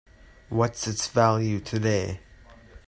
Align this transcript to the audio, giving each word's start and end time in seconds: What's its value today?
What's 0.49 0.87
its 0.87 1.09
value 1.09 1.59
today? 1.59 2.21